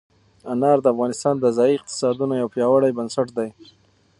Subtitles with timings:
[0.51, 3.49] انار د افغانستان د ځایي اقتصادونو یو پیاوړی بنسټ دی.